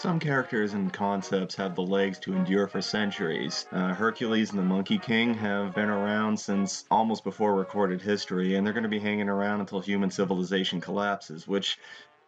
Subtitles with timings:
[0.00, 3.66] Some characters and concepts have the legs to endure for centuries.
[3.70, 8.66] Uh, Hercules and the Monkey King have been around since almost before recorded history, and
[8.66, 11.76] they're going to be hanging around until human civilization collapses, which,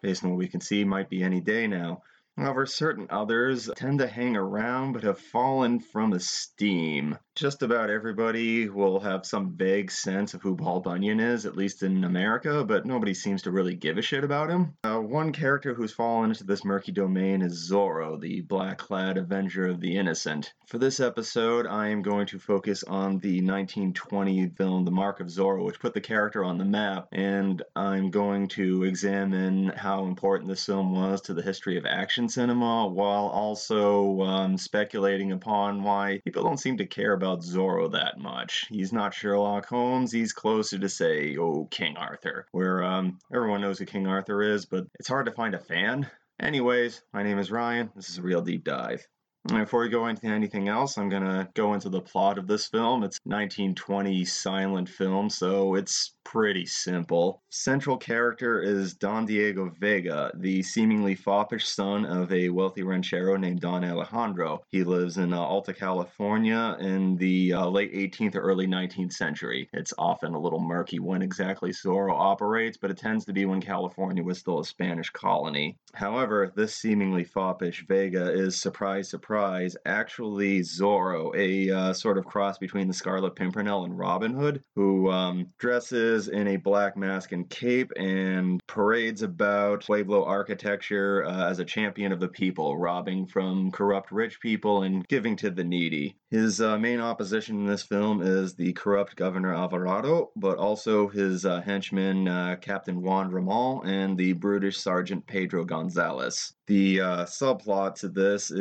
[0.02, 2.02] based on what we can see, might be any day now.
[2.36, 7.16] However, certain others tend to hang around but have fallen from esteem.
[7.34, 11.82] Just about everybody will have some vague sense of who Paul Bunyan is, at least
[11.82, 14.74] in America, but nobody seems to really give a shit about him.
[14.84, 19.66] Uh, one character who's fallen into this murky domain is Zorro, the black clad avenger
[19.66, 20.52] of the innocent.
[20.66, 25.29] For this episode, I am going to focus on the 1920 film The Mark of
[25.29, 30.50] Zorro, which put the character on the map, and I'm going to examine how important
[30.50, 36.20] this film was to the history of action cinema while also um, speculating upon why
[36.24, 38.67] people don't seem to care about Zorro that much.
[38.69, 40.11] He's not Sherlock Holmes.
[40.11, 44.67] He's closer to say, oh, King Arthur, where um, everyone knows who King Arthur is,
[44.67, 46.11] but it's hard to find a fan.
[46.41, 47.91] Anyways, my name is Ryan.
[47.94, 49.06] This is a real deep dive.
[49.48, 52.68] Before we go into anything else, I'm going to go into the plot of this
[52.68, 53.02] film.
[53.02, 57.42] It's 1920 silent film, so it's pretty simple.
[57.50, 63.60] Central character is Don Diego Vega, the seemingly foppish son of a wealthy ranchero named
[63.60, 64.62] Don Alejandro.
[64.70, 69.68] He lives in uh, Alta California in the uh, late 18th or early 19th century.
[69.72, 73.60] It's often a little murky when exactly Zorro operates, but it tends to be when
[73.60, 75.77] California was still a Spanish colony.
[75.94, 82.27] However, this seemingly foppish Vega is surprise, surprise surprise, actually Zorro, a uh, sort of
[82.27, 87.33] cross between the Scarlet Pimpernel and Robin Hood, who um, dresses in a black mask
[87.33, 93.27] and cape and parades about Pueblo architecture uh, as a champion of the people, robbing
[93.27, 96.14] from corrupt rich people and giving to the needy.
[96.33, 101.44] His uh, main opposition in this film is the corrupt Governor Alvarado, but also his
[101.44, 106.55] uh, henchman uh, Captain Juan Ramon and the brutish Sergeant Pedro Gonzalez.
[106.69, 108.55] The uh, subplot to this uh,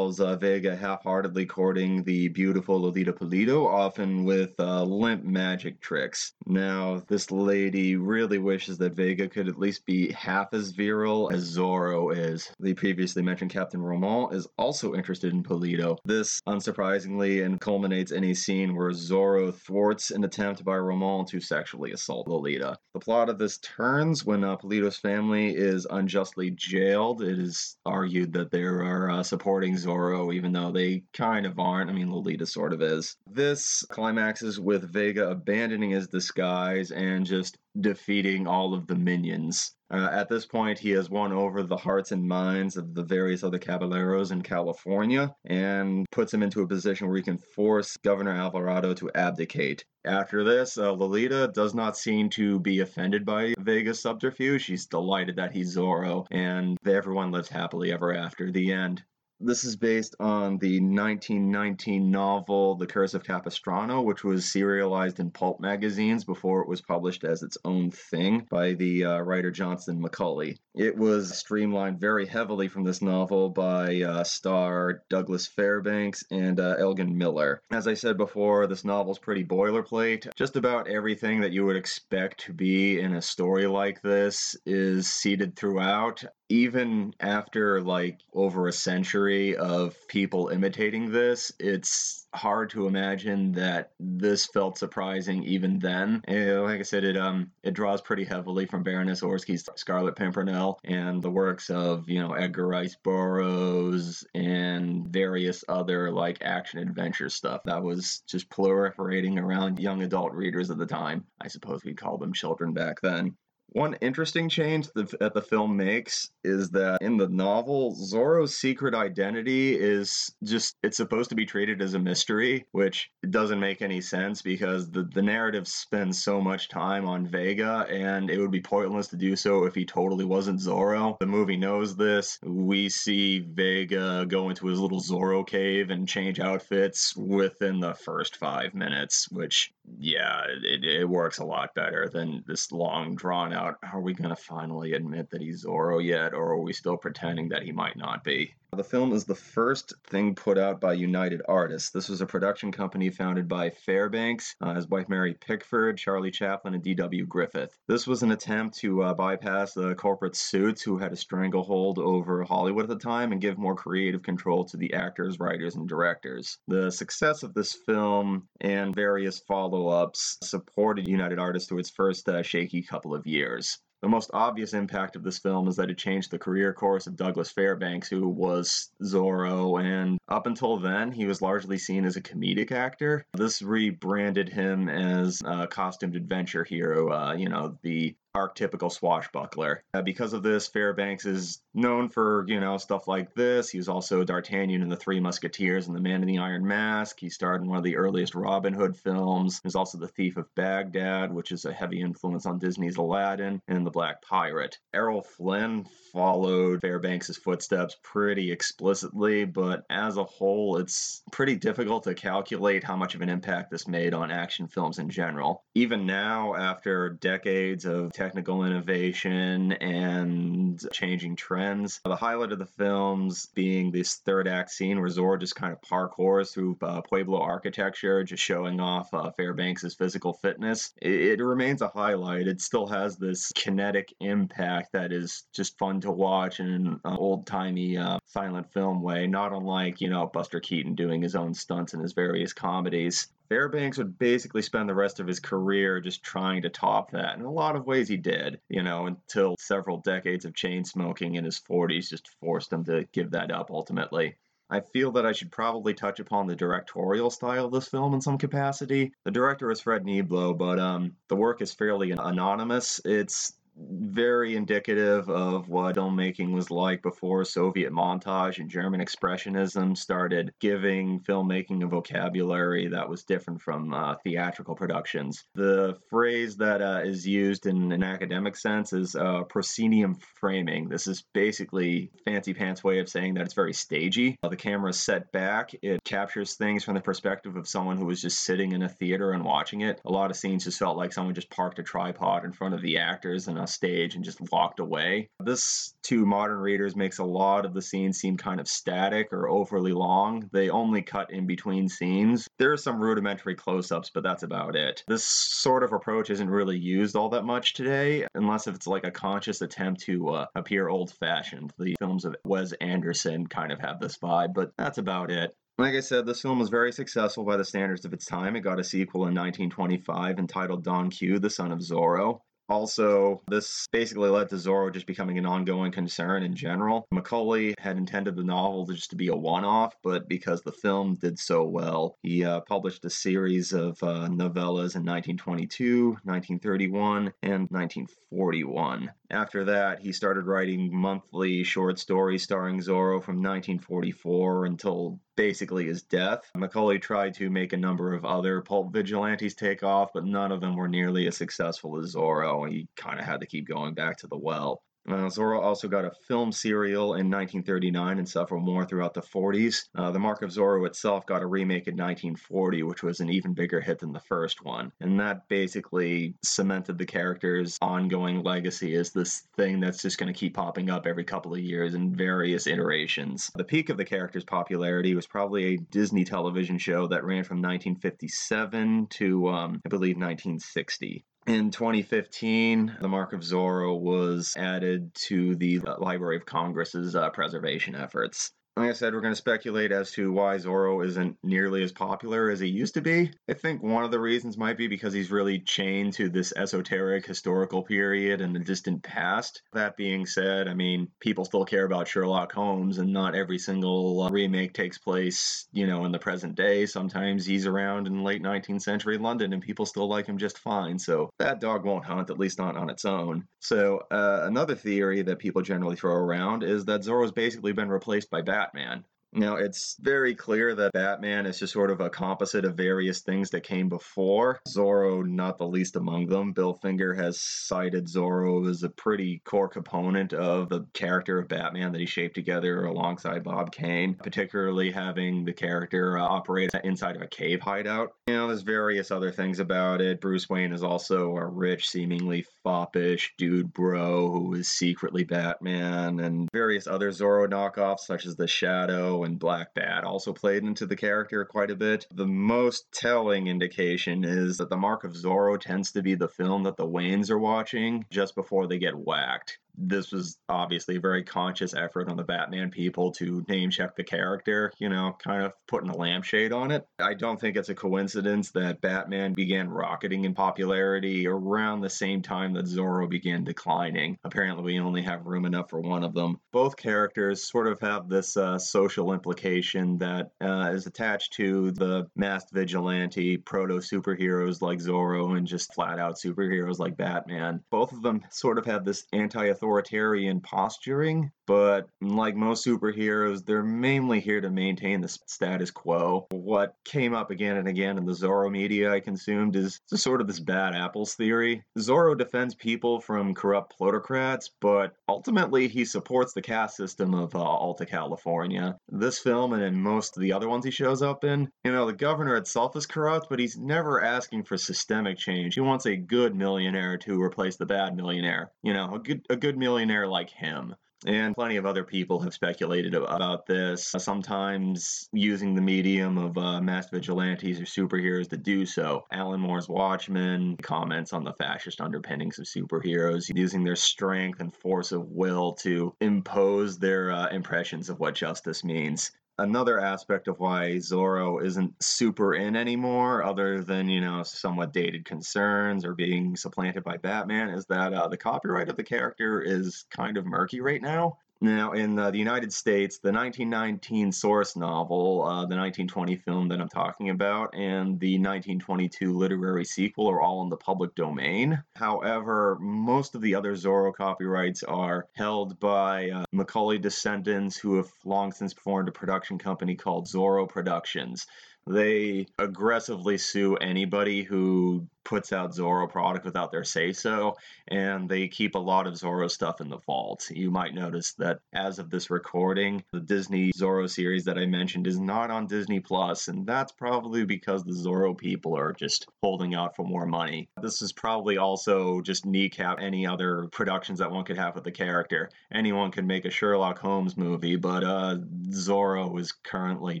[0.02, 6.32] involves uh, Vega half-heartedly courting the beautiful Lolita Pulido, often with uh, limp magic tricks.
[6.44, 11.56] Now, this lady really wishes that Vega could at least be half as virile as
[11.56, 12.50] Zorro is.
[12.58, 15.98] The previously mentioned Captain Ramon is also interested in Pulido.
[16.04, 21.40] This, unsurprisingly, and culminates in a scene where Zorro thwarts an attempt by Ramon to
[21.40, 22.76] sexually assault Lolita.
[22.94, 28.32] The plot of this turns when uh, Pulido's family is unjustly jailed it is argued
[28.32, 29.91] that they are uh, supporting Zorro,
[30.32, 31.90] even though they kind of aren't.
[31.90, 33.16] I mean, Lolita sort of is.
[33.30, 39.74] This climaxes with Vega abandoning his disguise and just defeating all of the minions.
[39.90, 43.44] Uh, at this point, he has won over the hearts and minds of the various
[43.44, 48.32] other caballeros in California and puts him into a position where he can force Governor
[48.32, 49.84] Alvarado to abdicate.
[50.04, 54.62] After this, uh, Lolita does not seem to be offended by Vega's subterfuge.
[54.62, 58.50] She's delighted that he's Zorro, and everyone lives happily ever after.
[58.50, 59.04] The end.
[59.44, 65.32] This is based on the 1919 novel The Curse of Capistrano, which was serialized in
[65.32, 70.00] pulp magazines before it was published as its own thing by the uh, writer Johnston
[70.00, 70.58] McCulley.
[70.76, 76.76] It was streamlined very heavily from this novel by uh, star Douglas Fairbanks and uh,
[76.78, 77.62] Elgin Miller.
[77.72, 80.32] As I said before, this novel's pretty boilerplate.
[80.36, 85.10] Just about everything that you would expect to be in a story like this is
[85.10, 92.86] seated throughout even after like over a century of people imitating this, it's hard to
[92.86, 96.20] imagine that this felt surprising even then.
[96.24, 100.78] And like I said, it um it draws pretty heavily from Baroness Orczy's Scarlet Pimpernel
[100.84, 107.30] and the works of you know Edgar Rice Burroughs and various other like action adventure
[107.30, 111.24] stuff that was just proliferating around young adult readers at the time.
[111.40, 113.36] I suppose we'd call them children back then.
[113.72, 119.78] One interesting change that the film makes is that in the novel, Zorro's secret identity
[119.78, 124.42] is just, it's supposed to be treated as a mystery, which doesn't make any sense
[124.42, 129.08] because the, the narrative spends so much time on Vega and it would be pointless
[129.08, 131.18] to do so if he totally wasn't Zorro.
[131.18, 132.38] The movie knows this.
[132.42, 138.36] We see Vega go into his little Zorro cave and change outfits within the first
[138.36, 143.78] five minutes, which, yeah, it, it works a lot better than this long drawn out
[143.92, 147.48] are we going to finally admit that he's Zorro yet, or are we still pretending
[147.48, 148.54] that he might not be?
[148.74, 151.90] The film is the first thing put out by United Artists.
[151.90, 156.72] This was a production company founded by Fairbanks, uh, his wife Mary Pickford, Charlie Chaplin,
[156.72, 157.26] and D.W.
[157.26, 157.78] Griffith.
[157.86, 162.44] This was an attempt to uh, bypass the corporate suits who had a stranglehold over
[162.44, 166.56] Hollywood at the time and give more creative control to the actors, writers, and directors.
[166.66, 172.26] The success of this film and various follow ups supported United Artists through its first
[172.26, 173.78] uh, shaky couple of years.
[174.02, 177.14] The most obvious impact of this film is that it changed the career course of
[177.14, 182.20] Douglas Fairbanks, who was Zorro, and up until then, he was largely seen as a
[182.20, 183.24] comedic actor.
[183.34, 189.84] This rebranded him as a costumed adventure hero, uh, you know, the archetypical swashbuckler.
[189.94, 193.68] Uh, because of this, Fairbanks is known for, you know, stuff like this.
[193.68, 197.18] He was also D'Artagnan in The Three Musketeers and The Man in the Iron Mask.
[197.20, 199.60] He starred in one of the earliest Robin Hood films.
[199.62, 203.60] He was also The Thief of Baghdad, which is a heavy influence on Disney's Aladdin,
[203.68, 204.78] and The Black Pirate.
[204.94, 212.14] Errol Flynn followed Fairbanks' footsteps pretty explicitly, but as a whole, it's pretty difficult to
[212.14, 215.64] calculate how much of an impact this made on action films in general.
[215.74, 222.00] Even now, after decades of technical innovation and changing trends.
[222.04, 225.80] The highlight of the films being this third act scene where Zorro just kind of
[225.80, 230.92] parkours through uh, Pueblo architecture, just showing off uh, Fairbanks' physical fitness.
[231.02, 232.46] It, it remains a highlight.
[232.46, 237.16] It still has this kinetic impact that is just fun to watch in an uh,
[237.16, 241.54] old timey uh, silent film way, not unlike, you know, Buster Keaton doing his own
[241.54, 243.26] stunts in his various comedies.
[243.52, 247.36] Fairbanks would basically spend the rest of his career just trying to top that.
[247.36, 251.34] In a lot of ways, he did, you know, until several decades of chain smoking
[251.34, 254.36] in his 40s just forced him to give that up ultimately.
[254.70, 258.22] I feel that I should probably touch upon the directorial style of this film in
[258.22, 259.12] some capacity.
[259.26, 263.02] The director is Fred Niblo, but um, the work is fairly anonymous.
[263.04, 270.52] It's very indicative of what filmmaking was like before Soviet montage and German expressionism started
[270.60, 275.44] giving filmmaking a vocabulary that was different from uh, theatrical productions.
[275.54, 280.88] The phrase that uh, is used in an academic sense is uh, proscenium framing.
[280.88, 284.36] This is basically fancy pants way of saying that it's very stagey.
[284.42, 285.70] Uh, the camera is set back.
[285.82, 289.32] It captures things from the perspective of someone who was just sitting in a theater
[289.32, 290.00] and watching it.
[290.04, 292.82] A lot of scenes just felt like someone just parked a tripod in front of
[292.82, 295.28] the actors and stage and just walked away.
[295.40, 299.48] This, to modern readers, makes a lot of the scenes seem kind of static or
[299.48, 300.48] overly long.
[300.52, 302.48] They only cut in between scenes.
[302.58, 305.02] There are some rudimentary close ups, but that's about it.
[305.08, 309.04] This sort of approach isn't really used all that much today, unless if it's like
[309.04, 311.72] a conscious attempt to uh, appear old fashioned.
[311.78, 315.54] The films of Wes Anderson kind of have this vibe, but that's about it.
[315.78, 318.56] Like I said, this film was very successful by the standards of its time.
[318.56, 322.40] It got a sequel in 1925 entitled Don Q, the Son of Zorro.
[322.68, 327.06] Also, this basically led to Zorro just becoming an ongoing concern in general.
[327.12, 331.38] McCulley had intended the novel just to be a one-off, but because the film did
[331.38, 339.10] so well, he uh, published a series of uh, novellas in 1922, 1931, and 1941.
[339.30, 346.02] After that, he started writing monthly short stories starring Zorro from 1944 until basically his
[346.02, 346.50] death.
[346.56, 350.60] McCulley tried to make a number of other pulp vigilantes take off, but none of
[350.60, 352.68] them were nearly as successful as Zorro.
[352.68, 354.82] He kind of had to keep going back to the well.
[355.08, 359.88] Uh, Zorro also got a film serial in 1939 and several more throughout the 40s.
[359.94, 363.52] Uh, the Mark of Zorro itself got a remake in 1940, which was an even
[363.52, 364.92] bigger hit than the first one.
[365.00, 370.38] And that basically cemented the character's ongoing legacy as this thing that's just going to
[370.38, 373.50] keep popping up every couple of years in various iterations.
[373.56, 377.58] The peak of the character's popularity was probably a Disney television show that ran from
[377.58, 381.24] 1957 to, um, I believe, 1960.
[381.46, 387.96] In 2015, the Mark of Zorro was added to the Library of Congress's uh, preservation
[387.96, 388.52] efforts.
[388.74, 392.48] Like I said, we're going to speculate as to why Zorro isn't nearly as popular
[392.48, 393.30] as he used to be.
[393.46, 397.26] I think one of the reasons might be because he's really chained to this esoteric
[397.26, 399.60] historical period and the distant past.
[399.74, 404.22] That being said, I mean, people still care about Sherlock Holmes, and not every single
[404.22, 406.86] uh, remake takes place, you know, in the present day.
[406.86, 410.98] Sometimes he's around in late 19th century London, and people still like him just fine.
[410.98, 413.44] So that dog won't hunt, at least not on its own.
[413.60, 418.30] So uh, another theory that people generally throw around is that Zorro's basically been replaced
[418.30, 418.61] by Batman.
[418.62, 419.04] Batman.
[419.34, 423.50] Now, it's very clear that Batman is just sort of a composite of various things
[423.50, 424.60] that came before.
[424.68, 426.52] Zorro, not the least among them.
[426.52, 431.92] Bill Finger has cited Zorro as a pretty core component of the character of Batman
[431.92, 437.22] that he shaped together alongside Bob Kane, particularly having the character uh, operate inside of
[437.22, 438.12] a cave hideout.
[438.26, 440.20] You know, there's various other things about it.
[440.20, 446.48] Bruce Wayne is also a rich, seemingly foppish dude bro who is secretly Batman, and
[446.52, 450.96] various other Zorro knockoffs, such as the Shadow and Black Bat also played into the
[450.96, 452.06] character quite a bit.
[452.12, 456.64] The most telling indication is that The Mark of Zorro tends to be the film
[456.64, 459.58] that the Waynes are watching just before they get whacked.
[459.76, 464.04] This was obviously a very conscious effort on the Batman people to name check the
[464.04, 466.86] character, you know, kind of putting a lampshade on it.
[466.98, 472.22] I don't think it's a coincidence that Batman began rocketing in popularity around the same
[472.22, 474.18] time that Zorro began declining.
[474.24, 476.38] Apparently, we only have room enough for one of them.
[476.52, 482.08] Both characters sort of have this uh, social implication that uh, is attached to the
[482.16, 487.62] masked vigilante proto superheroes like Zorro and just flat out superheroes like Batman.
[487.70, 493.62] Both of them sort of have this anti authoritarian posturing, but like most superheroes, they're
[493.62, 496.26] mainly here to maintain the status quo.
[496.30, 500.26] What came up again and again in the Zorro media I consumed is sort of
[500.26, 501.64] this bad apples theory.
[501.78, 507.38] Zorro defends people from corrupt plutocrats, but ultimately he supports the caste system of uh,
[507.38, 508.76] Alta California.
[508.88, 511.86] This film and in most of the other ones he shows up in, you know,
[511.86, 515.54] the governor itself is corrupt, but he's never asking for systemic change.
[515.54, 518.50] He wants a good millionaire to replace the bad millionaire.
[518.62, 520.74] You know, a good a good millionaire like him.
[521.06, 526.60] And plenty of other people have speculated about this, sometimes using the medium of uh,
[526.60, 529.04] mass vigilantes or superheroes to do so.
[529.10, 534.92] Alan Moore's Watchmen comments on the fascist underpinnings of superheroes, using their strength and force
[534.92, 539.10] of will to impose their uh, impressions of what justice means
[539.42, 545.04] another aspect of why Zorro isn't super in anymore, other than, you know, somewhat dated
[545.04, 549.84] concerns or being supplanted by Batman, is that uh, the copyright of the character is
[549.90, 551.18] kind of murky right now.
[551.42, 556.60] Now, in uh, the United States, the 1919 source novel, uh, the 1920 film that
[556.60, 561.60] I'm talking about, and the 1922 literary sequel are all in the public domain.
[561.74, 567.90] However, most of the other Zorro copyrights are held by uh, McCulley descendants who have
[568.04, 571.26] long since formed a production company called Zorro Productions.
[571.66, 577.36] They aggressively sue anybody who puts out Zorro product without their say so,
[577.68, 580.30] and they keep a lot of Zorro stuff in the vault.
[580.30, 584.86] You might notice that as of this recording, the Disney Zorro series that I mentioned
[584.86, 589.54] is not on Disney Plus, and that's probably because the Zorro people are just holding
[589.54, 590.48] out for more money.
[590.60, 594.72] This is probably also just kneecap any other productions that one could have with the
[594.72, 595.30] character.
[595.52, 598.16] Anyone could make a Sherlock Holmes movie, but uh,
[598.50, 600.00] Zorro is currently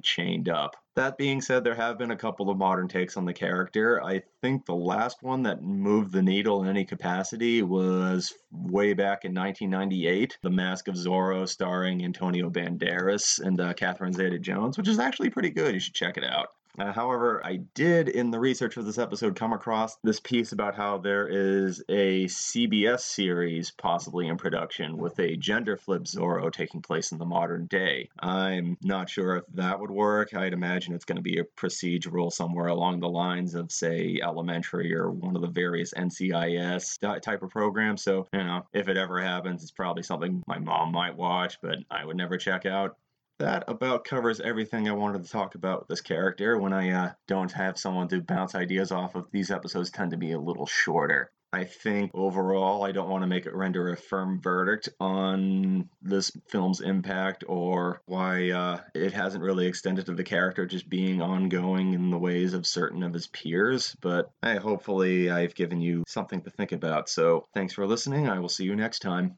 [0.00, 0.76] chained up.
[0.94, 4.02] That being said, there have been a couple of modern takes on the character.
[4.04, 9.24] I think the last one that moved the needle in any capacity was way back
[9.24, 14.88] in 1998, The Mask of Zorro, starring Antonio Banderas and uh, Catherine Zeta Jones, which
[14.88, 15.72] is actually pretty good.
[15.72, 16.48] You should check it out.
[16.78, 20.74] Uh, however, I did in the research for this episode come across this piece about
[20.74, 26.80] how there is a CBS series possibly in production with a gender flip Zorro taking
[26.80, 28.08] place in the modern day.
[28.18, 30.34] I'm not sure if that would work.
[30.34, 34.94] I'd imagine it's going to be a procedural somewhere along the lines of, say, Elementary
[34.94, 38.02] or one of the various NCIS type of programs.
[38.02, 41.78] So, you know, if it ever happens, it's probably something my mom might watch, but
[41.90, 42.96] I would never check out
[43.42, 46.56] that about covers everything I wanted to talk about with this character.
[46.56, 50.16] When I uh, don't have someone to bounce ideas off of, these episodes tend to
[50.16, 51.30] be a little shorter.
[51.52, 56.30] I think overall, I don't want to make it render a firm verdict on this
[56.48, 61.92] film's impact or why uh, it hasn't really extended to the character just being ongoing
[61.92, 63.94] in the ways of certain of his peers.
[64.00, 67.10] But hopefully, I've given you something to think about.
[67.10, 68.28] So thanks for listening.
[68.28, 69.36] I will see you next time.